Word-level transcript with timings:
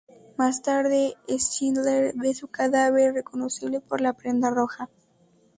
Más 0.35 0.63
tarde 0.63 1.15
Schindler 1.27 2.13
ve 2.17 2.33
su 2.33 2.47
cadáver, 2.47 3.13
reconocible 3.13 3.81
por 3.81 4.01
la 4.01 4.13
prenda 4.13 4.49
roja. 4.49 4.89